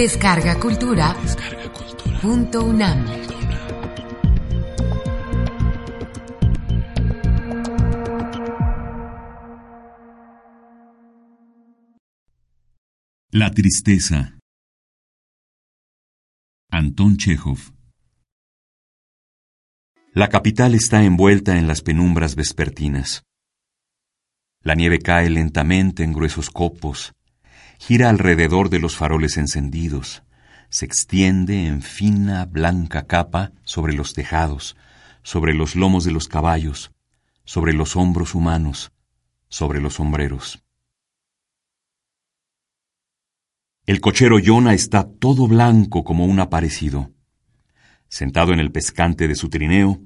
Descarga 0.00 0.58
Cultura. 0.58 1.14
Punto 2.22 2.64
UNAM. 2.64 3.04
La 13.32 13.50
tristeza. 13.50 14.38
Antón 16.70 17.18
Chekhov. 17.18 17.58
La 20.14 20.30
capital 20.30 20.74
está 20.74 21.04
envuelta 21.04 21.58
en 21.58 21.66
las 21.66 21.82
penumbras 21.82 22.36
vespertinas. 22.36 23.22
La 24.62 24.74
nieve 24.74 24.98
cae 24.98 25.28
lentamente 25.28 26.04
en 26.04 26.14
gruesos 26.14 26.48
copos, 26.48 27.12
gira 27.80 28.10
alrededor 28.10 28.68
de 28.68 28.78
los 28.78 28.94
faroles 28.94 29.38
encendidos, 29.38 30.22
se 30.68 30.84
extiende 30.84 31.66
en 31.66 31.80
fina, 31.80 32.44
blanca 32.44 33.06
capa 33.06 33.52
sobre 33.64 33.94
los 33.94 34.12
tejados, 34.12 34.76
sobre 35.22 35.54
los 35.54 35.74
lomos 35.76 36.04
de 36.04 36.12
los 36.12 36.28
caballos, 36.28 36.92
sobre 37.44 37.72
los 37.72 37.96
hombros 37.96 38.34
humanos, 38.34 38.92
sobre 39.48 39.80
los 39.80 39.94
sombreros. 39.94 40.62
El 43.86 44.00
cochero 44.02 44.38
Yona 44.38 44.74
está 44.74 45.08
todo 45.10 45.48
blanco 45.48 46.04
como 46.04 46.26
un 46.26 46.38
aparecido. 46.38 47.10
Sentado 48.08 48.52
en 48.52 48.60
el 48.60 48.70
pescante 48.70 49.26
de 49.26 49.34
su 49.34 49.48
trineo, 49.48 50.02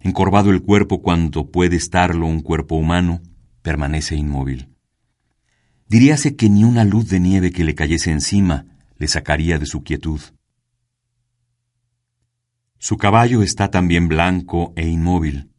encorvado 0.00 0.50
el 0.50 0.62
cuerpo 0.62 1.02
cuando 1.02 1.50
puede 1.50 1.76
estarlo 1.76 2.26
un 2.26 2.40
cuerpo 2.40 2.76
humano, 2.76 3.20
permanece 3.60 4.16
inmóvil. 4.16 4.77
Diríase 5.88 6.36
que 6.36 6.50
ni 6.50 6.64
una 6.64 6.84
luz 6.84 7.08
de 7.08 7.18
nieve 7.18 7.50
que 7.50 7.64
le 7.64 7.74
cayese 7.74 8.10
encima 8.10 8.66
le 8.98 9.08
sacaría 9.08 9.58
de 9.58 9.64
su 9.64 9.82
quietud. 9.82 10.20
Su 12.78 12.98
caballo 12.98 13.42
está 13.42 13.70
también 13.70 14.06
blanco 14.06 14.74
e 14.76 14.86
inmóvil. 14.86 15.50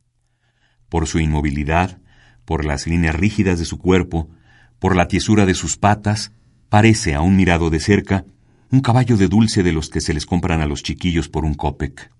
Por 0.87 1.07
su 1.07 1.19
inmovilidad, 1.19 1.99
por 2.45 2.63
las 2.63 2.85
líneas 2.85 3.15
rígidas 3.15 3.57
de 3.57 3.65
su 3.65 3.79
cuerpo, 3.79 4.29
por 4.77 4.95
la 4.95 5.07
tiesura 5.07 5.47
de 5.47 5.55
sus 5.55 5.77
patas, 5.77 6.31
parece, 6.69 7.15
a 7.15 7.21
un 7.21 7.35
mirado 7.35 7.71
de 7.71 7.79
cerca, 7.79 8.25
un 8.71 8.81
caballo 8.81 9.17
de 9.17 9.27
dulce 9.27 9.63
de 9.63 9.73
los 9.73 9.89
que 9.89 9.99
se 9.99 10.13
les 10.13 10.27
compran 10.27 10.61
a 10.61 10.67
los 10.67 10.83
chiquillos 10.83 11.27
por 11.27 11.43
un 11.43 11.55
copec. 11.55 12.11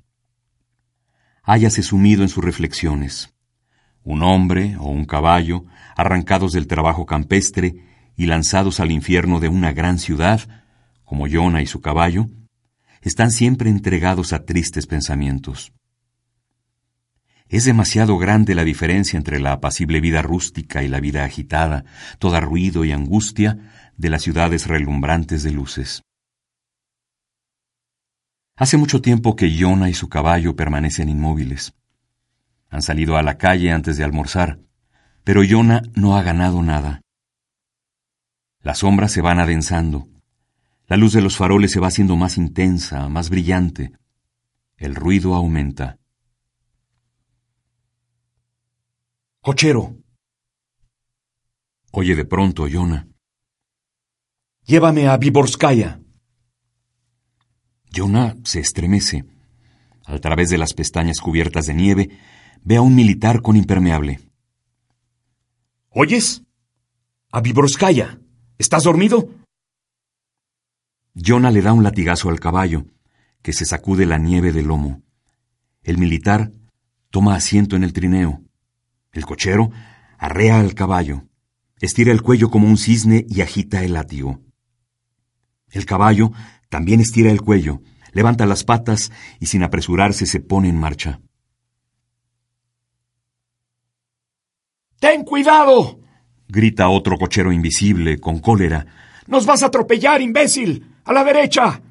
Háyase 1.44 1.84
sumido 1.84 2.24
en 2.24 2.30
sus 2.30 2.44
reflexiones. 2.44 3.36
Un 4.04 4.24
hombre 4.24 4.78
o 4.78 4.90
un 4.90 5.06
caballo, 5.06 5.66
arrancados 5.96 6.54
del 6.54 6.66
trabajo 6.66 7.06
campestre 7.06 7.89
y 8.20 8.26
lanzados 8.26 8.82
al 8.82 8.92
infierno 8.92 9.40
de 9.40 9.48
una 9.48 9.72
gran 9.72 9.98
ciudad, 9.98 10.42
como 11.06 11.26
Yona 11.26 11.62
y 11.62 11.66
su 11.66 11.80
caballo, 11.80 12.28
están 13.02 13.32
siempre 13.32 13.70
entregados 13.70 14.34
a 14.34 14.44
tristes 14.44 14.88
pensamientos. 14.88 15.72
Es 17.48 17.64
demasiado 17.64 18.18
grande 18.18 18.56
la 18.56 18.66
diferencia 18.66 19.16
entre 19.16 19.40
la 19.40 19.54
apacible 19.54 20.02
vida 20.02 20.22
rústica 20.22 20.84
y 20.84 20.90
la 20.90 21.00
vida 21.00 21.24
agitada, 21.24 21.86
toda 22.20 22.42
ruido 22.42 22.84
y 22.84 22.92
angustia, 22.92 23.94
de 23.96 24.10
las 24.10 24.22
ciudades 24.22 24.68
relumbrantes 24.68 25.44
de 25.44 25.52
luces. 25.52 26.04
Hace 28.58 28.76
mucho 28.76 29.02
tiempo 29.02 29.38
que 29.38 29.56
Yona 29.56 29.90
y 29.90 29.94
su 29.94 30.10
caballo 30.10 30.58
permanecen 30.58 31.08
inmóviles. 31.08 31.74
Han 32.70 32.82
salido 32.82 33.16
a 33.16 33.24
la 33.24 33.38
calle 33.38 33.72
antes 33.72 33.96
de 33.96 34.04
almorzar, 34.04 34.60
pero 35.24 35.42
Yona 35.42 35.84
no 35.96 36.18
ha 36.18 36.22
ganado 36.22 36.62
nada. 36.62 37.00
Las 38.62 38.80
sombras 38.80 39.12
se 39.12 39.22
van 39.22 39.40
adensando. 39.40 40.08
La 40.88 40.98
luz 40.98 41.14
de 41.14 41.22
los 41.22 41.38
faroles 41.38 41.72
se 41.72 41.80
va 41.80 41.88
haciendo 41.88 42.16
más 42.16 42.38
intensa, 42.38 43.08
más 43.10 43.30
brillante. 43.30 43.94
El 44.76 44.96
ruido 44.96 45.36
aumenta. 45.36 45.98
Cochero. 49.42 49.96
Oye 51.92 52.16
de 52.16 52.26
pronto, 52.26 52.68
Yona. 52.68 53.08
Llévame 54.66 55.08
a 55.08 55.18
Viborskaya. 55.18 56.02
Yona 57.92 58.36
se 58.44 58.60
estremece. 58.60 59.26
A 60.06 60.20
través 60.20 60.50
de 60.50 60.58
las 60.58 60.74
pestañas 60.74 61.20
cubiertas 61.20 61.66
de 61.68 61.74
nieve, 61.74 62.10
ve 62.64 62.76
a 62.76 62.82
un 62.82 62.96
militar 62.96 63.42
con 63.42 63.56
impermeable. 63.56 64.20
¿Oyes? 65.90 66.44
A 67.32 67.42
Viborskaya. 67.42 68.20
¿Estás 68.60 68.84
dormido? 68.84 69.30
Yona 71.14 71.50
le 71.50 71.62
da 71.62 71.72
un 71.72 71.82
latigazo 71.82 72.28
al 72.28 72.42
caballo, 72.42 72.86
que 73.42 73.54
se 73.54 73.66
sacude 73.66 74.06
la 74.06 74.18
nieve 74.18 74.52
del 74.52 74.68
lomo. 74.68 75.02
El 75.82 75.98
militar 75.98 76.52
toma 77.10 77.36
asiento 77.36 77.78
en 77.78 77.86
el 77.86 77.94
trineo. 77.94 78.42
El 79.14 79.26
cochero 79.26 79.72
arrea 80.18 80.60
al 80.60 80.76
caballo, 80.76 81.24
estira 81.80 82.12
el 82.12 82.22
cuello 82.22 82.52
como 82.52 82.68
un 82.68 82.78
cisne 82.78 83.26
y 83.30 83.40
agita 83.40 83.82
el 83.82 83.94
látigo. 83.94 84.42
El 85.70 85.86
caballo 85.86 86.34
también 86.68 87.00
estira 87.00 87.32
el 87.32 87.42
cuello, 87.42 87.82
levanta 88.12 88.46
las 88.46 88.66
patas 88.66 89.10
y 89.40 89.46
sin 89.46 89.64
apresurarse 89.64 90.26
se 90.26 90.42
pone 90.42 90.68
en 90.68 90.78
marcha. 90.78 91.22
¡Ten 95.00 95.24
cuidado! 95.24 95.99
Grita 96.50 96.90
otro 96.90 97.18
cochero 97.18 97.54
invisible 97.54 98.20
con 98.20 98.40
cólera. 98.40 98.86
¡Nos 99.28 99.46
vas 99.46 99.64
a 99.64 99.68
atropellar, 99.68 100.22
imbécil! 100.22 100.96
¡A 101.06 101.14
la 101.14 101.24
derecha! 101.24 101.82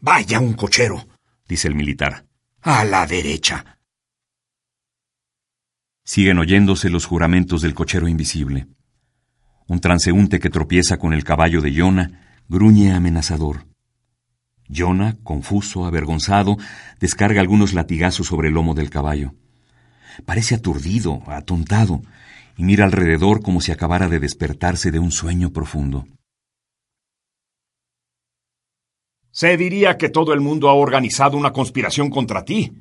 Vaya 0.00 0.38
un 0.38 0.52
cochero, 0.52 1.06
dice 1.48 1.66
el 1.66 1.74
militar. 1.74 2.26
A 2.62 2.84
la 2.84 3.06
derecha. 3.06 3.78
Siguen 6.04 6.38
oyéndose 6.38 6.90
los 6.90 7.06
juramentos 7.06 7.62
del 7.62 7.74
cochero 7.74 8.08
invisible. 8.08 8.66
Un 9.66 9.80
transeúnte 9.80 10.38
que 10.40 10.50
tropieza 10.50 10.98
con 10.98 11.12
el 11.12 11.24
caballo 11.24 11.62
de 11.62 11.72
Yona 11.72 12.42
gruñe 12.48 12.92
amenazador. 12.92 13.66
Yona, 14.68 15.16
confuso, 15.22 15.86
avergonzado, 15.86 16.56
descarga 16.98 17.40
algunos 17.40 17.72
latigazos 17.72 18.26
sobre 18.26 18.48
el 18.48 18.54
lomo 18.54 18.74
del 18.74 18.90
caballo. 18.90 19.34
Parece 20.26 20.56
aturdido, 20.56 21.22
atontado, 21.26 22.02
y 22.60 22.62
mira 22.62 22.84
alrededor 22.84 23.40
como 23.40 23.62
si 23.62 23.72
acabara 23.72 24.06
de 24.06 24.18
despertarse 24.18 24.90
de 24.90 24.98
un 24.98 25.12
sueño 25.12 25.50
profundo. 25.50 26.06
Se 29.30 29.56
diría 29.56 29.96
que 29.96 30.10
todo 30.10 30.34
el 30.34 30.40
mundo 30.40 30.68
ha 30.68 30.74
organizado 30.74 31.38
una 31.38 31.54
conspiración 31.54 32.10
contra 32.10 32.44
ti, 32.44 32.74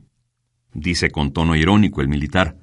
dice 0.74 1.12
con 1.12 1.32
tono 1.32 1.56
irónico 1.56 2.02
el 2.02 2.10
militar. 2.10 2.58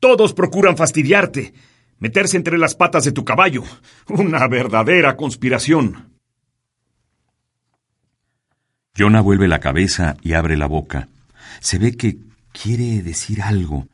Todos 0.00 0.32
procuran 0.32 0.78
fastidiarte, 0.78 1.52
meterse 1.98 2.38
entre 2.38 2.56
las 2.56 2.74
patas 2.74 3.04
de 3.04 3.12
tu 3.12 3.22
caballo. 3.22 3.62
Una 4.08 4.48
verdadera 4.48 5.18
conspiración. 5.18 6.14
Jonah 8.96 9.20
vuelve 9.20 9.48
la 9.48 9.60
cabeza 9.60 10.16
y 10.22 10.32
abre 10.32 10.56
la 10.56 10.66
boca. 10.66 11.08
Se 11.60 11.78
ve 11.78 11.94
que 11.94 12.16
quiere 12.52 13.02
decir 13.02 13.42
algo, 13.42 13.86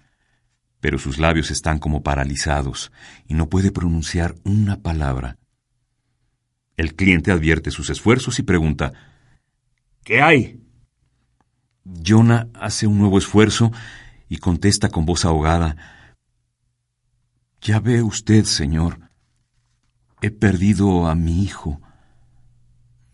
pero 0.83 0.99
sus 0.99 1.19
labios 1.19 1.53
están 1.53 1.79
como 1.79 2.03
paralizados 2.03 2.91
y 3.29 3.35
no 3.35 3.49
puede 3.49 3.71
pronunciar 3.71 4.35
una 4.43 4.83
palabra. 4.83 5.39
El 6.77 6.97
cliente 6.97 7.31
advierte 7.31 7.71
sus 7.71 7.89
esfuerzos 7.89 8.41
y 8.41 8.43
pregunta, 8.43 8.93
¿Qué 10.03 10.21
hay? 10.21 10.61
Jonah 12.05 12.49
hace 12.55 12.89
un 12.89 12.99
nuevo 12.99 13.17
esfuerzo 13.17 13.71
y 14.29 14.39
contesta 14.39 14.89
con 14.89 15.07
voz 15.07 15.25
ahogada, 15.25 15.77
Ya 17.61 17.79
ve 17.79 18.03
usted, 18.03 18.43
señor, 18.43 18.99
he 20.21 20.33
perdido 20.33 21.07
a 21.07 21.15
mi 21.15 21.45
hijo. 21.45 21.81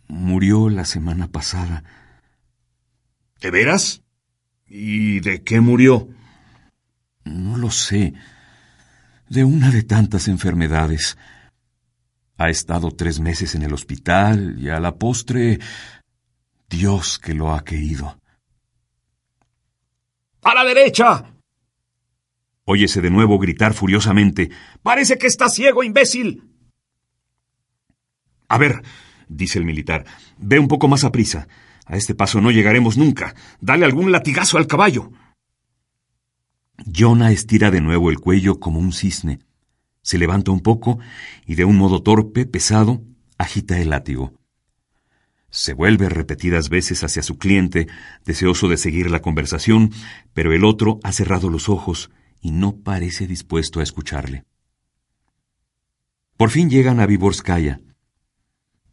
Murió 0.07 0.71
la 0.71 0.87
semana 0.87 1.29
pasada. 1.29 1.85
¿De 3.43 3.51
veras? 3.51 4.03
¿Y 4.67 5.21
de 5.21 5.43
qué 5.43 5.61
murió? 5.61 6.09
No 7.29 7.59
lo 7.59 7.71
sé. 7.71 8.15
De 9.29 9.45
una 9.45 9.71
de 9.71 9.83
tantas 9.83 10.29
enfermedades. 10.29 11.19
Ha 12.39 12.49
estado 12.49 12.91
tres 12.91 13.21
meses 13.21 13.55
en 13.55 13.63
el 13.63 13.75
hospital 13.75 14.57
y 14.59 14.71
a 14.71 14.81
la 14.81 14.97
postre 14.97 15.59
Dios 16.71 17.19
que 17.19 17.35
lo 17.35 17.53
ha 17.53 17.65
querido. 17.65 18.19
¡A 20.43 20.55
la 20.55 20.65
derecha! 20.65 21.35
Óyese 22.65 23.01
de 23.01 23.11
nuevo 23.11 23.39
gritar 23.39 23.75
furiosamente. 23.75 24.51
Parece 24.83 25.19
que 25.19 25.27
está 25.27 25.49
ciego, 25.49 25.83
imbécil. 25.83 26.45
A 28.49 28.57
ver, 28.57 28.83
dice 29.29 29.59
el 29.59 29.65
militar, 29.65 30.07
ve 30.39 30.59
un 30.59 30.69
poco 30.69 30.89
más 30.89 31.05
a 31.05 31.13
prisa. 31.13 31.49
A 31.85 31.97
este 31.97 32.15
paso 32.15 32.41
no 32.41 32.51
llegaremos 32.51 32.97
nunca. 32.97 33.35
Dale 33.61 33.85
algún 33.85 34.13
latigazo 34.13 34.59
al 34.59 34.67
caballo. 34.67 35.11
Jonah 36.87 37.33
estira 37.33 37.71
de 37.71 37.81
nuevo 37.81 38.11
el 38.11 38.19
cuello 38.19 38.61
como 38.61 38.79
un 38.79 38.93
cisne. 38.93 39.41
Se 40.03 40.19
levanta 40.19 40.51
un 40.51 40.61
poco 40.61 40.99
y 41.47 41.55
de 41.57 41.65
un 41.65 41.77
modo 41.77 42.03
torpe, 42.03 42.47
pesado, 42.47 43.03
agita 43.37 43.79
el 43.79 43.91
látigo. 43.91 44.35
Se 45.51 45.73
vuelve 45.73 46.09
repetidas 46.09 46.69
veces 46.69 47.03
hacia 47.05 47.23
su 47.23 47.39
cliente, 47.39 47.89
deseoso 48.25 48.69
de 48.69 48.77
seguir 48.77 49.11
la 49.11 49.23
conversación, 49.23 49.91
pero 50.35 50.53
el 50.53 50.65
otro 50.65 51.01
ha 51.03 51.13
cerrado 51.13 51.49
los 51.49 51.69
ojos 51.69 52.11
y 52.41 52.53
no 52.53 52.77
parece 52.77 53.27
dispuesto 53.27 53.81
a 53.81 53.83
escucharle. 53.83 54.45
Por 56.37 56.51
fin 56.51 56.71
llegan 56.71 57.01
a 57.01 57.07
Viborskaya. 57.07 57.81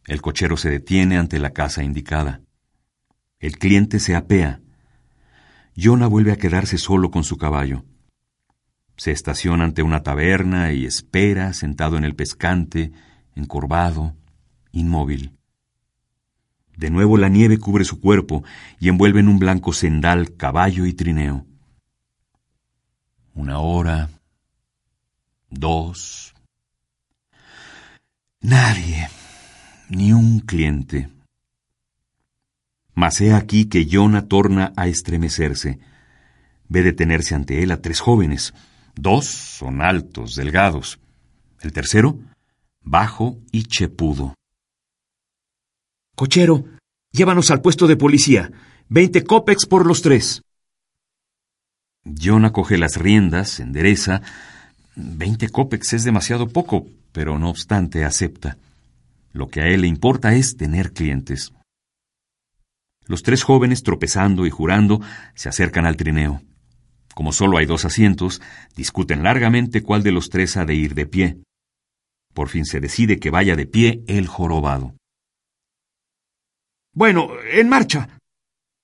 El 0.06 0.22
cochero 0.22 0.56
se 0.56 0.70
detiene 0.70 1.18
ante 1.18 1.38
la 1.38 1.50
casa 1.50 1.84
indicada. 1.84 2.40
El 3.38 3.58
cliente 3.58 4.00
se 4.00 4.16
apea. 4.16 4.60
Jonah 5.76 6.06
vuelve 6.06 6.32
a 6.32 6.36
quedarse 6.36 6.78
solo 6.78 7.10
con 7.10 7.22
su 7.22 7.36
caballo. 7.36 7.84
Se 8.96 9.10
estaciona 9.10 9.64
ante 9.64 9.82
una 9.82 10.02
taberna 10.02 10.72
y 10.72 10.86
espera, 10.86 11.52
sentado 11.52 11.98
en 11.98 12.04
el 12.04 12.16
pescante, 12.16 12.92
encorvado, 13.34 14.16
inmóvil. 14.72 15.36
De 16.76 16.88
nuevo 16.88 17.18
la 17.18 17.28
nieve 17.28 17.58
cubre 17.58 17.84
su 17.84 18.00
cuerpo 18.00 18.42
y 18.80 18.88
envuelve 18.88 19.20
en 19.20 19.28
un 19.28 19.38
blanco 19.38 19.74
sendal 19.74 20.36
caballo 20.36 20.86
y 20.86 20.94
trineo. 20.94 21.46
Una 23.34 23.58
hora, 23.58 24.08
dos. 25.50 26.34
Nadie, 28.40 29.08
ni 29.90 30.14
un 30.14 30.40
cliente. 30.40 31.15
Mas 32.96 33.20
he 33.20 33.34
aquí 33.34 33.66
que 33.66 33.84
Yona 33.84 34.26
torna 34.26 34.72
a 34.74 34.88
estremecerse. 34.88 35.78
Ve 36.68 36.82
detenerse 36.82 37.34
ante 37.34 37.62
él 37.62 37.70
a 37.70 37.82
tres 37.82 38.00
jóvenes. 38.00 38.54
Dos 38.94 39.26
son 39.26 39.82
altos, 39.82 40.34
delgados. 40.34 40.98
El 41.60 41.72
tercero, 41.72 42.18
bajo 42.82 43.38
y 43.52 43.64
chepudo. 43.64 44.34
Cochero, 46.16 46.64
llévanos 47.12 47.50
al 47.50 47.60
puesto 47.60 47.86
de 47.86 47.96
policía. 47.96 48.50
Veinte 48.88 49.24
copex 49.24 49.66
por 49.66 49.84
los 49.84 50.00
tres. 50.00 50.40
Jonah 52.02 52.52
coge 52.52 52.78
las 52.78 52.96
riendas, 52.96 53.60
endereza. 53.60 54.22
Veinte 54.94 55.50
copex 55.50 55.92
es 55.92 56.04
demasiado 56.04 56.48
poco, 56.48 56.86
pero 57.12 57.38
no 57.38 57.50
obstante 57.50 58.06
acepta. 58.06 58.56
Lo 59.32 59.48
que 59.48 59.60
a 59.60 59.66
él 59.66 59.82
le 59.82 59.88
importa 59.88 60.34
es 60.34 60.56
tener 60.56 60.92
clientes. 60.92 61.52
Los 63.06 63.22
tres 63.22 63.44
jóvenes, 63.44 63.82
tropezando 63.82 64.46
y 64.46 64.50
jurando, 64.50 65.00
se 65.34 65.48
acercan 65.48 65.86
al 65.86 65.96
trineo. 65.96 66.42
Como 67.14 67.32
solo 67.32 67.56
hay 67.56 67.66
dos 67.66 67.84
asientos, 67.84 68.42
discuten 68.74 69.22
largamente 69.22 69.82
cuál 69.82 70.02
de 70.02 70.12
los 70.12 70.28
tres 70.28 70.56
ha 70.56 70.64
de 70.64 70.74
ir 70.74 70.94
de 70.94 71.06
pie. 71.06 71.38
Por 72.34 72.48
fin 72.48 72.66
se 72.66 72.80
decide 72.80 73.18
que 73.18 73.30
vaya 73.30 73.56
de 73.56 73.66
pie 73.66 74.04
el 74.06 74.26
jorobado. 74.26 74.94
Bueno, 76.92 77.28
en 77.50 77.68
marcha. 77.68 78.20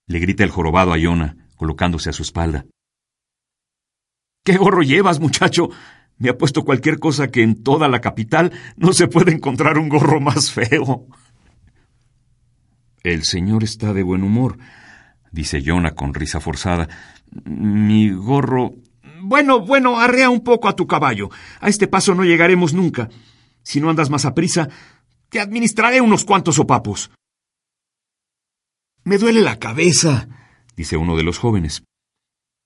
Le 0.07 0.19
grita 0.19 0.45
el 0.45 0.51
jorobado 0.51 0.93
a 0.93 0.99
Yona, 0.99 1.49
colocándose 1.57 2.11
a 2.11 2.13
su 2.13 2.23
espalda. 2.23 2.65
¿Qué 4.45 4.57
gorro 4.57 4.83
llevas, 4.83 5.21
muchacho? 5.21 5.69
Me 6.19 6.31
ha 6.31 6.39
puesto 6.39 6.65
cualquier 6.65 6.99
cosa 6.99 7.29
que 7.29 7.43
en 7.43 7.63
toda 7.63 7.89
la 7.89 8.01
capital 8.01 8.53
no 8.77 8.93
se 8.93 9.09
puede 9.09 9.33
encontrar 9.33 9.79
un 9.79 9.89
gorro 9.89 10.21
más 10.21 10.51
feo. 10.51 11.07
El 13.03 13.25
señor 13.25 13.65
está 13.65 13.93
de 13.93 14.03
buen 14.03 14.23
humor, 14.23 14.59
dice 15.31 15.63
Yona 15.63 15.95
con 15.95 16.15
risa 16.15 16.41
forzada. 16.41 16.89
Mi 17.45 18.11
gorro. 18.11 18.75
Bueno, 19.21 19.61
bueno, 19.61 19.99
arrea 19.99 20.31
un 20.31 20.45
poco 20.45 20.69
a 20.69 20.77
tu 20.77 20.87
caballo. 20.87 21.31
A 21.61 21.69
este 21.69 21.89
paso 21.89 22.15
no 22.15 22.25
llegaremos 22.25 22.75
nunca. 22.75 23.09
Si 23.63 23.81
no 23.81 23.91
andas 23.91 24.11
más 24.11 24.25
a 24.25 24.35
prisa, 24.35 24.69
te 25.29 25.41
administraré 25.41 26.01
unos 26.01 26.25
cuantos 26.25 26.57
sopapos. 26.57 27.11
Me 29.05 29.19
duele 29.19 29.41
la 29.41 29.59
cabeza, 29.59 30.29
dice 30.77 30.97
uno 30.97 31.17
de 31.17 31.25
los 31.25 31.39
jóvenes. 31.39 31.83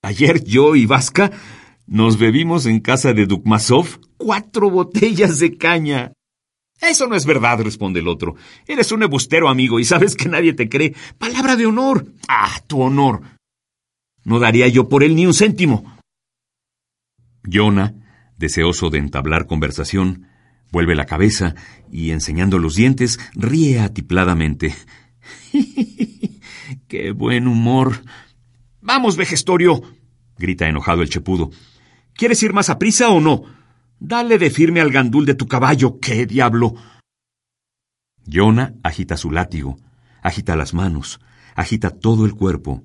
Ayer 0.02 0.44
yo 0.44 0.76
y 0.76 0.84
Vasca 0.84 1.30
nos 1.86 2.18
bebimos 2.18 2.66
en 2.66 2.80
casa 2.80 3.12
de 3.14 3.26
Dukmasov 3.26 4.00
cuatro 4.16 4.70
botellas 4.70 5.38
de 5.38 5.56
caña. 5.56 6.12
Eso 6.80 7.06
no 7.06 7.16
es 7.16 7.24
verdad, 7.24 7.60
responde 7.60 8.00
el 8.00 8.08
otro. 8.08 8.36
Eres 8.66 8.92
un 8.92 9.02
embustero, 9.02 9.48
amigo, 9.48 9.80
y 9.80 9.84
sabes 9.84 10.14
que 10.14 10.28
nadie 10.28 10.52
te 10.52 10.68
cree. 10.68 10.94
Palabra 11.18 11.56
de 11.56 11.66
honor. 11.66 12.06
Ah, 12.28 12.60
tu 12.66 12.82
honor. 12.82 13.22
No 14.24 14.38
daría 14.38 14.68
yo 14.68 14.88
por 14.88 15.02
él 15.02 15.14
ni 15.14 15.26
un 15.26 15.34
céntimo. 15.34 15.98
Jonah, 17.50 17.94
deseoso 18.36 18.90
de 18.90 18.98
entablar 18.98 19.46
conversación, 19.46 20.26
vuelve 20.70 20.94
la 20.94 21.06
cabeza 21.06 21.54
y, 21.90 22.10
enseñando 22.10 22.58
los 22.58 22.74
dientes, 22.74 23.18
ríe 23.34 23.80
atipladamente. 23.80 24.74
¡Qué 26.88 27.12
buen 27.12 27.46
humor! 27.46 28.02
Vamos, 28.80 29.16
vejestorio, 29.16 29.82
grita 30.36 30.68
enojado 30.68 31.02
el 31.02 31.08
chepudo. 31.08 31.50
¿Quieres 32.14 32.42
ir 32.42 32.52
más 32.52 32.68
a 32.70 32.78
prisa 32.78 33.08
o 33.10 33.20
no? 33.20 33.44
Dale 33.98 34.38
de 34.38 34.50
firme 34.50 34.80
al 34.80 34.90
gandul 34.90 35.24
de 35.24 35.34
tu 35.34 35.46
caballo, 35.46 35.98
qué 36.00 36.26
diablo. 36.26 36.74
Yona 38.24 38.74
agita 38.82 39.16
su 39.16 39.30
látigo, 39.30 39.78
agita 40.22 40.56
las 40.56 40.74
manos, 40.74 41.20
agita 41.54 41.90
todo 41.90 42.26
el 42.26 42.34
cuerpo. 42.34 42.82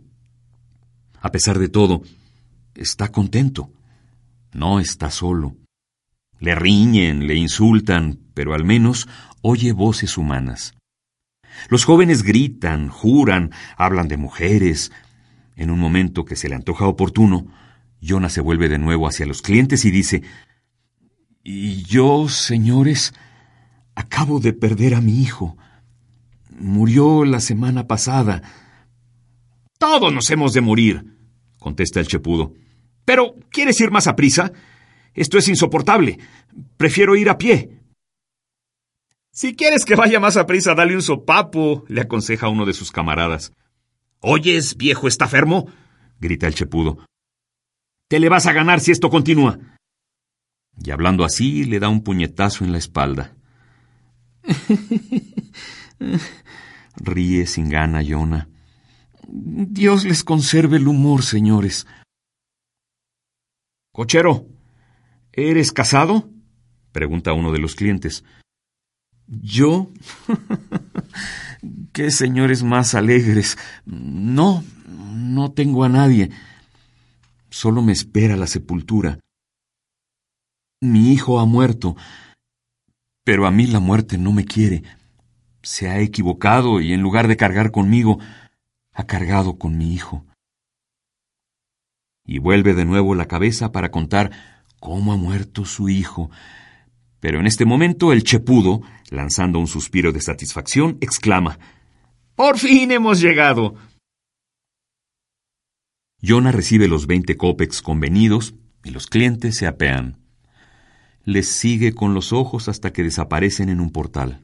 A 1.19 1.31
pesar 1.31 1.59
de 1.59 1.69
todo, 1.69 2.03
está 2.75 3.09
contento. 3.11 3.71
No 4.53 4.79
está 4.79 5.11
solo. 5.11 5.55
Le 6.39 6.55
riñen, 6.55 7.27
le 7.27 7.35
insultan, 7.35 8.19
pero 8.33 8.53
al 8.53 8.65
menos 8.65 9.07
oye 9.41 9.71
voces 9.71 10.17
humanas. 10.17 10.75
Los 11.69 11.85
jóvenes 11.85 12.23
gritan, 12.23 12.89
juran, 12.89 13.51
hablan 13.77 14.07
de 14.07 14.17
mujeres. 14.17 14.91
En 15.55 15.69
un 15.69 15.79
momento 15.79 16.25
que 16.25 16.35
se 16.35 16.49
le 16.49 16.55
antoja 16.55 16.87
oportuno, 16.87 17.47
Jonah 18.01 18.29
se 18.29 18.41
vuelve 18.41 18.69
de 18.69 18.79
nuevo 18.79 19.07
hacia 19.07 19.25
los 19.25 19.41
clientes 19.41 19.85
y 19.85 19.91
dice, 19.91 20.23
Y 21.43 21.83
yo, 21.83 22.29
señores, 22.29 23.13
acabo 23.95 24.39
de 24.39 24.53
perder 24.53 24.95
a 24.95 25.01
mi 25.01 25.21
hijo. 25.21 25.57
Murió 26.49 27.25
la 27.25 27.39
semana 27.39 27.87
pasada. 27.87 28.41
Todos 29.79 30.13
nos 30.13 30.29
hemos 30.29 30.53
de 30.53 30.61
morir, 30.61 31.17
contesta 31.59 31.99
el 31.99 32.07
chepudo. 32.07 32.53
Pero, 33.05 33.35
¿quieres 33.49 33.79
ir 33.81 33.89
más 33.89 34.07
a 34.07 34.15
prisa? 34.15 34.51
Esto 35.13 35.37
es 35.37 35.47
insoportable. 35.47 36.19
Prefiero 36.77 37.15
ir 37.15 37.29
a 37.29 37.37
pie. 37.37 37.81
Si 39.31 39.55
quieres 39.55 39.85
que 39.85 39.95
vaya 39.95 40.19
más 40.19 40.37
a 40.37 40.45
prisa, 40.45 40.75
dale 40.75 40.93
un 40.93 41.01
sopapo, 41.01 41.85
le 41.87 42.01
aconseja 42.01 42.49
uno 42.49 42.65
de 42.65 42.73
sus 42.73 42.91
camaradas. 42.91 43.53
¿Oyes, 44.19 44.77
viejo 44.77 45.07
estafermo? 45.07 45.67
grita 46.19 46.45
el 46.45 46.53
chepudo. 46.53 47.03
Te 48.07 48.19
le 48.19 48.29
vas 48.29 48.45
a 48.45 48.53
ganar 48.53 48.81
si 48.81 48.91
esto 48.91 49.09
continúa. 49.09 49.57
Y 50.83 50.91
hablando 50.91 51.23
así, 51.23 51.65
le 51.65 51.79
da 51.79 51.89
un 51.89 52.03
puñetazo 52.03 52.65
en 52.65 52.71
la 52.71 52.77
espalda. 52.77 53.35
Ríe 56.95 57.45
sin 57.45 57.69
gana, 57.69 58.01
Yona. 58.01 58.49
Dios 59.27 60.05
les 60.05 60.23
conserve 60.23 60.77
el 60.77 60.87
humor, 60.87 61.23
señores. 61.23 61.85
Cochero, 63.93 64.47
¿eres 65.31 65.71
casado? 65.71 66.29
pregunta 66.91 67.33
uno 67.33 67.51
de 67.51 67.59
los 67.59 67.75
clientes. 67.75 68.23
¿Yo? 69.27 69.89
¿Qué 71.93 72.11
señores 72.11 72.63
más 72.63 72.95
alegres? 72.95 73.57
No, 73.85 74.63
no 74.87 75.51
tengo 75.51 75.83
a 75.83 75.89
nadie. 75.89 76.31
Solo 77.49 77.81
me 77.81 77.91
espera 77.91 78.35
la 78.35 78.47
sepultura. 78.47 79.19
Mi 80.83 81.11
hijo 81.11 81.39
ha 81.39 81.45
muerto, 81.45 81.95
pero 83.23 83.45
a 83.45 83.51
mí 83.51 83.67
la 83.67 83.79
muerte 83.79 84.17
no 84.17 84.31
me 84.31 84.45
quiere. 84.45 84.81
Se 85.61 85.87
ha 85.89 85.99
equivocado 85.99 86.81
y 86.81 86.93
en 86.93 87.01
lugar 87.01 87.27
de 87.27 87.37
cargar 87.37 87.69
conmigo, 87.69 88.17
ha 88.91 89.05
cargado 89.05 89.59
con 89.59 89.77
mi 89.77 89.93
hijo. 89.93 90.25
Y 92.25 92.39
vuelve 92.39 92.73
de 92.73 92.85
nuevo 92.85 93.13
la 93.13 93.27
cabeza 93.27 93.71
para 93.71 93.91
contar 93.91 94.31
cómo 94.79 95.13
ha 95.13 95.17
muerto 95.17 95.65
su 95.65 95.87
hijo. 95.87 96.31
Pero 97.19 97.39
en 97.39 97.45
este 97.45 97.65
momento 97.65 98.11
el 98.11 98.23
chepudo 98.23 98.81
lanzando 99.11 99.59
un 99.59 99.67
suspiro 99.67 100.11
de 100.11 100.21
satisfacción, 100.21 100.97
exclama, 100.99 101.59
¡Por 102.35 102.57
fin 102.57 102.91
hemos 102.91 103.21
llegado! 103.21 103.75
Yona 106.21 106.51
recibe 106.51 106.87
los 106.87 107.05
veinte 107.05 107.37
copex 107.37 107.83
convenidos 107.83 108.55
y 108.83 108.89
los 108.89 109.05
clientes 109.05 109.57
se 109.57 109.67
apean. 109.67 110.20
Les 111.23 111.47
sigue 111.47 111.93
con 111.93 112.13
los 112.13 112.33
ojos 112.33 112.67
hasta 112.67 112.91
que 112.91 113.03
desaparecen 113.03 113.69
en 113.69 113.79
un 113.79 113.91
portal. 113.91 114.41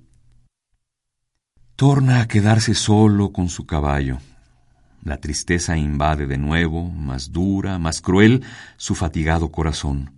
Torna 1.75 2.21
a 2.21 2.27
quedarse 2.27 2.75
solo 2.75 3.31
con 3.31 3.49
su 3.49 3.65
caballo. 3.65 4.19
La 5.03 5.17
tristeza 5.17 5.77
invade 5.77 6.27
de 6.27 6.37
nuevo, 6.37 6.89
más 6.89 7.31
dura, 7.31 7.79
más 7.79 8.01
cruel, 8.01 8.43
su 8.77 8.93
fatigado 8.93 9.51
corazón. 9.51 10.11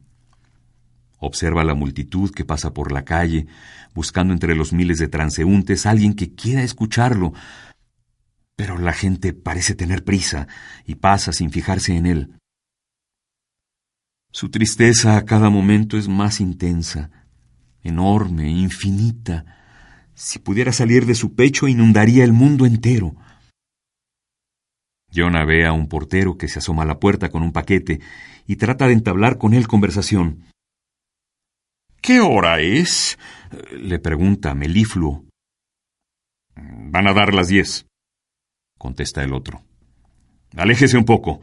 Observa 1.20 1.64
la 1.64 1.76
multitud 1.76 2.32
que 2.32 2.46
pasa 2.46 2.74
por 2.74 2.92
la 2.92 3.04
calle, 3.04 3.48
buscando 3.94 4.34
entre 4.34 4.56
los 4.56 4.74
miles 4.74 5.00
de 5.00 5.10
transeúntes 5.10 5.86
alguien 5.86 6.14
que 6.14 6.34
quiera 6.34 6.64
escucharlo. 6.64 7.34
Pero 8.56 8.78
la 8.78 8.94
gente 8.94 9.34
parece 9.34 9.76
tener 9.76 10.04
prisa 10.04 10.48
y 10.86 10.96
pasa 10.96 11.34
sin 11.34 11.52
fijarse 11.52 11.96
en 11.96 12.06
él. 12.06 12.39
Su 14.32 14.50
tristeza 14.50 15.18
a 15.18 15.26
cada 15.26 15.50
momento 15.50 15.98
es 15.98 16.08
más 16.08 16.40
intensa, 16.40 17.10
enorme, 17.82 18.50
infinita. 18.50 19.46
Si 20.14 20.38
pudiera 20.38 20.72
salir 20.72 21.06
de 21.06 21.16
su 21.16 21.34
pecho 21.34 21.68
inundaría 21.68 22.24
el 22.24 22.34
mundo 22.34 22.66
entero. 22.66 23.16
Jonah 25.12 25.46
ve 25.46 25.66
a 25.66 25.72
un 25.74 25.88
portero 25.88 26.38
que 26.38 26.48
se 26.48 26.60
asoma 26.60 26.84
a 26.84 26.86
la 26.86 27.00
puerta 27.00 27.30
con 27.30 27.42
un 27.42 27.52
paquete 27.52 28.00
y 28.46 28.58
trata 28.58 28.86
de 28.86 28.94
entablar 28.94 29.40
con 29.40 29.56
él 29.56 29.68
conversación. 29.68 30.46
¿Qué 32.00 32.20
hora 32.20 32.62
es? 32.62 33.18
le 33.72 33.98
pregunta 33.98 34.54
melifluo. 34.54 35.26
Van 36.56 37.08
a 37.08 37.14
dar 37.14 37.34
las 37.34 37.48
diez, 37.48 37.88
contesta 38.78 39.24
el 39.24 39.34
otro. 39.34 39.64
Aléjese 40.56 40.98
un 40.98 41.06
poco. 41.06 41.42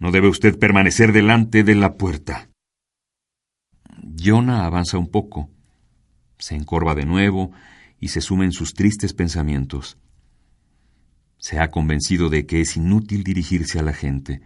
No 0.00 0.10
debe 0.10 0.28
usted 0.28 0.58
permanecer 0.58 1.12
delante 1.12 1.62
de 1.62 1.74
la 1.74 1.96
puerta. 1.96 2.48
Jonah 4.16 4.64
avanza 4.64 4.96
un 4.96 5.10
poco, 5.10 5.50
se 6.38 6.54
encorva 6.54 6.94
de 6.94 7.04
nuevo 7.04 7.52
y 8.00 8.08
se 8.08 8.22
suma 8.22 8.44
en 8.44 8.52
sus 8.52 8.72
tristes 8.72 9.12
pensamientos. 9.12 9.98
Se 11.36 11.58
ha 11.58 11.70
convencido 11.70 12.30
de 12.30 12.46
que 12.46 12.62
es 12.62 12.76
inútil 12.76 13.24
dirigirse 13.24 13.78
a 13.78 13.82
la 13.82 13.92
gente. 13.92 14.40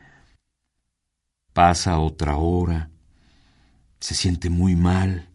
Pasa 1.52 2.00
otra 2.00 2.36
hora, 2.36 2.90
se 4.00 4.16
siente 4.16 4.50
muy 4.50 4.74
mal 4.74 5.30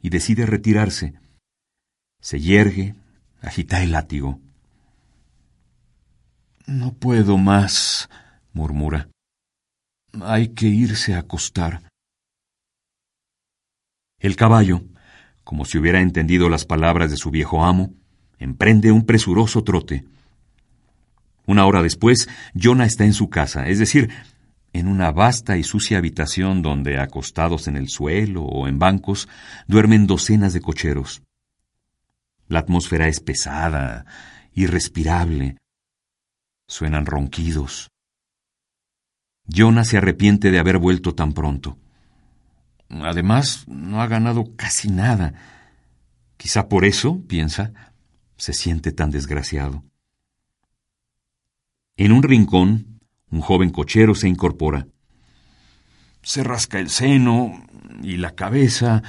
y 0.00 0.10
decide 0.10 0.46
retirarse. 0.46 1.14
Se 2.20 2.40
yergue, 2.40 2.94
agita 3.40 3.82
el 3.82 3.90
látigo. 3.90 4.40
No 6.66 6.94
puedo 6.94 7.36
más, 7.36 8.08
murmura. 8.52 9.08
Hay 10.22 10.48
que 10.48 10.66
irse 10.66 11.14
a 11.14 11.20
acostar. 11.20 11.82
El 14.18 14.36
caballo, 14.36 14.82
como 15.44 15.64
si 15.64 15.78
hubiera 15.78 16.00
entendido 16.00 16.48
las 16.48 16.64
palabras 16.64 17.10
de 17.10 17.16
su 17.16 17.30
viejo 17.30 17.64
amo, 17.64 17.94
emprende 18.38 18.92
un 18.92 19.04
presuroso 19.04 19.62
trote. 19.62 20.04
Una 21.46 21.66
hora 21.66 21.82
después, 21.82 22.28
Jonah 22.54 22.86
está 22.86 23.04
en 23.04 23.12
su 23.12 23.28
casa, 23.30 23.68
es 23.68 23.78
decir, 23.78 24.10
en 24.72 24.88
una 24.88 25.12
vasta 25.12 25.56
y 25.56 25.62
sucia 25.62 25.98
habitación 25.98 26.62
donde, 26.62 26.98
acostados 26.98 27.68
en 27.68 27.76
el 27.76 27.88
suelo 27.88 28.42
o 28.42 28.68
en 28.68 28.78
bancos, 28.78 29.28
duermen 29.66 30.06
docenas 30.06 30.52
de 30.52 30.60
cocheros. 30.60 31.22
La 32.48 32.60
atmósfera 32.60 33.08
es 33.08 33.20
pesada, 33.20 34.06
irrespirable. 34.52 35.56
Suenan 36.68 37.06
ronquidos. 37.06 37.88
Jonah 39.48 39.84
se 39.84 39.98
arrepiente 39.98 40.50
de 40.50 40.58
haber 40.58 40.78
vuelto 40.78 41.14
tan 41.14 41.32
pronto. 41.32 41.78
Además, 42.88 43.66
no 43.66 44.00
ha 44.00 44.06
ganado 44.06 44.54
casi 44.56 44.88
nada. 44.88 45.34
Quizá 46.36 46.68
por 46.68 46.84
eso, 46.84 47.22
piensa, 47.26 47.72
se 48.36 48.52
siente 48.52 48.92
tan 48.92 49.10
desgraciado. 49.10 49.84
En 51.96 52.12
un 52.12 52.22
rincón, 52.22 53.00
un 53.30 53.40
joven 53.40 53.70
cochero 53.70 54.14
se 54.14 54.28
incorpora. 54.28 54.86
Se 56.22 56.44
rasca 56.44 56.78
el 56.78 56.90
seno 56.90 57.64
y 58.02 58.16
la 58.16 58.34
cabeza 58.34 59.02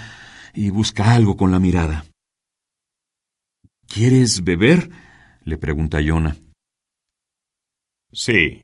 y 0.54 0.70
busca 0.70 1.14
algo 1.14 1.36
con 1.36 1.52
la 1.52 1.60
mirada. 1.60 2.06
¿Quieres 3.88 4.44
beber? 4.44 4.90
le 5.44 5.58
pregunta 5.58 6.02
Yona. 6.02 6.36
Sí. 8.12 8.62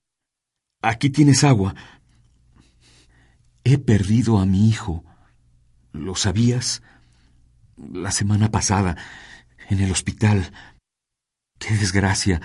Aquí 0.84 1.10
tienes 1.10 1.44
agua. 1.44 1.74
He 3.64 3.80
perdido 3.80 4.38
a 4.38 4.46
mi 4.46 4.70
hijo. 4.70 5.04
¿Lo 5.92 6.16
sabías? 6.16 6.84
La 7.78 8.12
semana 8.12 8.52
pasada, 8.52 8.96
en 9.70 9.80
el 9.80 9.92
hospital. 9.92 10.52
Qué 11.58 11.74
desgracia 11.76 12.40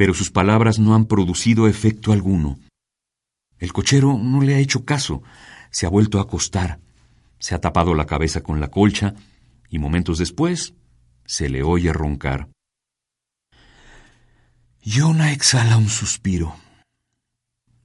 pero 0.00 0.14
sus 0.14 0.30
palabras 0.30 0.78
no 0.78 0.94
han 0.94 1.04
producido 1.04 1.68
efecto 1.68 2.12
alguno. 2.12 2.58
El 3.58 3.74
cochero 3.74 4.16
no 4.16 4.40
le 4.40 4.54
ha 4.54 4.58
hecho 4.58 4.86
caso, 4.86 5.22
se 5.70 5.84
ha 5.84 5.90
vuelto 5.90 6.18
a 6.18 6.22
acostar, 6.22 6.80
se 7.38 7.54
ha 7.54 7.60
tapado 7.60 7.92
la 7.92 8.06
cabeza 8.06 8.42
con 8.42 8.60
la 8.60 8.68
colcha 8.68 9.14
y 9.68 9.78
momentos 9.78 10.16
después 10.16 10.72
se 11.26 11.50
le 11.50 11.62
oye 11.62 11.92
roncar. 11.92 12.48
Yona 14.82 15.30
exhala 15.32 15.76
un 15.76 15.90
suspiro. 15.90 16.56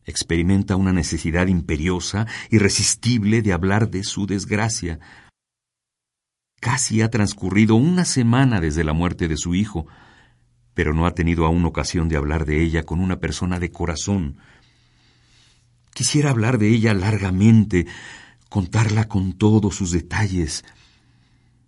Experimenta 0.06 0.78
una 0.78 0.94
necesidad 0.94 1.48
imperiosa, 1.48 2.26
irresistible 2.52 3.42
de 3.42 3.52
hablar 3.52 3.90
de 3.90 4.04
su 4.06 4.26
desgracia. 4.26 5.00
Casi 6.62 7.02
ha 7.02 7.10
transcurrido 7.10 7.76
una 7.76 8.06
semana 8.06 8.62
desde 8.62 8.86
la 8.86 8.94
muerte 8.94 9.28
de 9.28 9.36
su 9.36 9.56
hijo, 9.56 9.88
pero 10.74 10.94
no 10.94 11.06
ha 11.06 11.12
tenido 11.12 11.46
aún 11.46 11.66
ocasión 11.66 12.08
de 12.08 12.16
hablar 12.16 12.46
de 12.46 12.64
ella 12.64 12.84
con 12.84 13.02
una 13.02 13.20
persona 13.20 13.60
de 13.60 13.72
corazón. 13.72 14.38
Quisiera 15.94 16.30
hablar 16.30 16.60
de 16.60 16.70
ella 16.70 16.94
largamente, 16.94 17.88
contarla 18.48 19.10
con 19.10 19.34
todos 19.34 19.76
sus 19.76 19.92
detalles. 19.92 20.64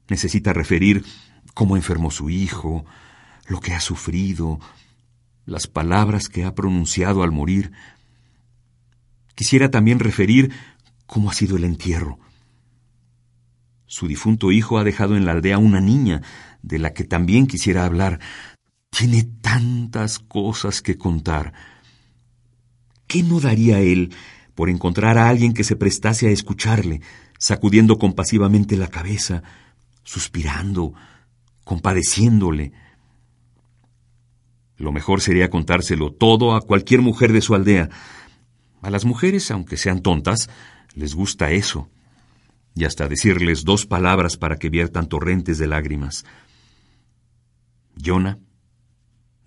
Necesita 0.08 0.54
referir 0.54 1.04
cómo 1.54 1.76
enfermó 1.76 2.12
su 2.12 2.30
hijo, 2.30 2.86
lo 3.48 3.60
que 3.60 3.74
ha 3.74 3.82
sufrido, 3.82 4.60
las 5.48 5.66
palabras 5.66 6.27
que 6.30 6.44
ha 6.44 6.54
pronunciado 6.54 7.24
al 7.24 7.32
morir. 7.32 7.72
Quisiera 9.34 9.72
también 9.72 9.98
referir 9.98 10.51
cómo 11.08 11.32
ha 11.32 11.34
sido 11.34 11.56
el 11.56 11.63
entierro. 11.63 12.20
Su 13.88 14.08
difunto 14.08 14.51
hijo 14.51 14.77
ha 14.77 14.84
dejado 14.84 15.16
en 15.16 15.25
la 15.25 15.32
aldea 15.32 15.58
una 15.58 15.80
niña, 15.80 16.22
de 16.62 16.80
la 16.80 16.94
que 16.94 17.06
también 17.06 17.48
quisiera 17.48 17.86
hablar, 17.86 18.20
tiene 18.89 19.24
tantas 19.24 20.20
cosas 20.20 20.82
que 20.82 20.98
contar. 20.98 21.54
¿Qué 23.08 23.24
no 23.24 23.39
daría 23.39 23.80
él 23.80 24.13
por 24.54 24.70
encontrar 24.70 25.18
a 25.18 25.30
alguien 25.30 25.54
que 25.54 25.63
se 25.63 25.77
prestase 25.77 26.27
a 26.27 26.32
escucharle, 26.32 27.01
sacudiendo 27.39 27.98
compasivamente 27.98 28.75
la 28.75 28.89
cabeza, 28.89 29.44
suspirando, 30.04 30.94
compadeciéndole? 31.63 32.74
Lo 34.78 34.92
mejor 34.92 35.22
sería 35.22 35.50
contárselo 35.50 36.12
todo 36.12 36.56
a 36.56 36.62
cualquier 36.62 37.02
mujer 37.02 37.34
de 37.34 37.42
su 37.42 37.56
aldea. 37.56 37.90
A 38.82 38.90
las 38.90 39.06
mujeres, 39.06 39.50
aunque 39.52 39.76
sean 39.76 40.02
tontas, 40.02 40.50
les 40.94 41.16
gusta 41.16 41.52
eso. 41.52 41.90
Y 42.76 42.86
hasta 42.86 43.08
decirles 43.08 43.64
dos 43.64 43.88
palabras 43.88 44.38
para 44.38 44.58
que 44.58 44.70
viertan 44.70 45.10
torrentes 45.10 45.58
de 45.58 45.68
lágrimas. 45.68 46.26
Jonah 48.00 48.38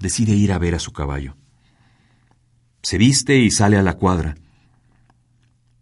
decide 0.01 0.35
ir 0.35 0.53
a 0.53 0.59
ver 0.59 0.75
a 0.75 0.81
su 0.81 0.93
caballo. 0.93 1.37
Se 2.83 2.99
viste 2.99 3.39
y 3.39 3.51
sale 3.51 3.77
a 3.77 3.83
la 3.83 3.95
cuadra. 3.95 4.37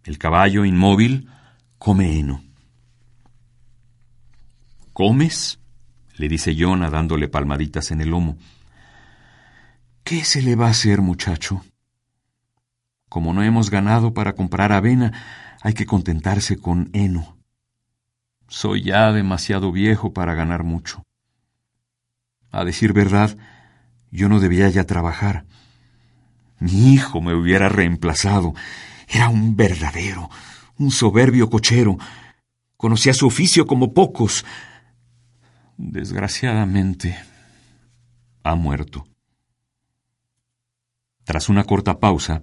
El 0.04 0.18
caballo, 0.18 0.64
inmóvil, 0.64 1.28
come 1.78 2.18
heno. 2.18 2.42
¿Comes? 4.92 5.58
le 6.16 6.28
dice 6.28 6.56
Jonah 6.58 6.90
dándole 6.90 7.28
palmaditas 7.28 7.92
en 7.92 8.00
el 8.00 8.10
lomo. 8.10 8.36
¿Qué 10.08 10.24
se 10.24 10.40
le 10.40 10.56
va 10.56 10.68
a 10.68 10.70
hacer, 10.70 11.02
muchacho? 11.02 11.62
Como 13.10 13.34
no 13.34 13.42
hemos 13.42 13.68
ganado 13.68 14.14
para 14.14 14.32
comprar 14.32 14.72
avena, 14.72 15.12
hay 15.60 15.74
que 15.74 15.84
contentarse 15.84 16.56
con 16.56 16.88
heno. 16.94 17.36
Soy 18.46 18.84
ya 18.84 19.12
demasiado 19.12 19.70
viejo 19.70 20.14
para 20.14 20.32
ganar 20.32 20.64
mucho. 20.64 21.04
A 22.50 22.64
decir 22.64 22.94
verdad, 22.94 23.36
yo 24.10 24.30
no 24.30 24.40
debía 24.40 24.70
ya 24.70 24.84
trabajar. 24.84 25.44
Mi 26.58 26.94
hijo 26.94 27.20
me 27.20 27.34
hubiera 27.34 27.68
reemplazado. 27.68 28.54
Era 29.08 29.28
un 29.28 29.56
verdadero, 29.56 30.30
un 30.78 30.90
soberbio 30.90 31.50
cochero. 31.50 31.98
Conocía 32.78 33.12
su 33.12 33.26
oficio 33.26 33.66
como 33.66 33.92
pocos. 33.92 34.46
Desgraciadamente, 35.76 37.14
ha 38.42 38.54
muerto. 38.54 39.04
Tras 41.28 41.50
una 41.50 41.64
corta 41.64 42.00
pausa, 42.00 42.42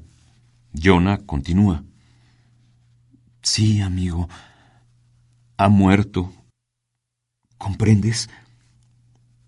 Jonah 0.72 1.18
continúa. 1.26 1.84
Sí, 3.42 3.82
amigo, 3.82 4.30
ha 5.58 5.70
muerto. 5.70 6.32
¿Comprendes? 7.58 8.30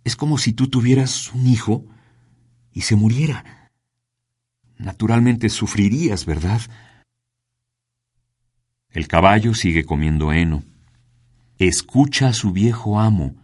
Es 0.03 0.15
como 0.15 0.39
si 0.39 0.53
tú 0.53 0.69
tuvieras 0.69 1.31
un 1.35 1.45
hijo 1.45 1.85
y 2.73 2.81
se 2.81 2.95
muriera. 2.95 3.69
Naturalmente 4.79 5.49
sufrirías, 5.49 6.25
¿verdad? 6.25 6.61
El 8.89 9.07
caballo 9.07 9.53
sigue 9.53 9.85
comiendo 9.85 10.33
heno. 10.33 10.63
Escucha 11.59 12.29
a 12.29 12.33
su 12.33 12.53
viejo 12.53 12.99
amo 12.99 13.35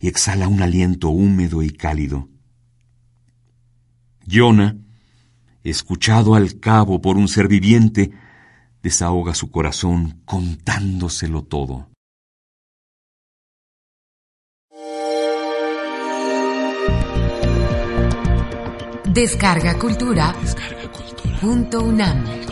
y 0.00 0.08
exhala 0.08 0.48
un 0.48 0.62
aliento 0.62 1.10
húmedo 1.10 1.62
y 1.62 1.68
cálido. 1.68 2.30
Yona, 4.24 4.78
escuchado 5.64 6.34
al 6.34 6.58
cabo 6.60 7.00
por 7.00 7.16
un 7.16 7.28
ser 7.28 7.48
viviente, 7.48 8.12
desahoga 8.82 9.34
su 9.34 9.50
corazón 9.50 10.22
contándoselo 10.24 11.42
todo. 11.42 11.90
Descarga 19.12 19.76
Cultura. 19.76 20.34
Descarga 20.40 20.92
cultura. 20.92 21.40
Punto 21.40 21.80
UNAM. 21.80 22.49